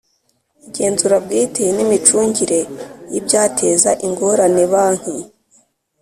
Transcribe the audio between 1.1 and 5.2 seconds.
bwite n’ imicungire y’ibyateza ingorane banki